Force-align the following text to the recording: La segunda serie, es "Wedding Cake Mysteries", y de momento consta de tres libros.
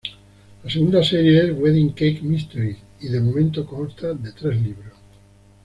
La 0.63 0.67
segunda 0.71 1.03
serie, 1.03 1.45
es 1.45 1.51
"Wedding 1.55 1.89
Cake 1.93 2.23
Mysteries", 2.23 2.79
y 3.01 3.07
de 3.09 3.19
momento 3.21 3.67
consta 3.67 4.13
de 4.15 4.31
tres 4.31 4.59
libros. 4.59 4.93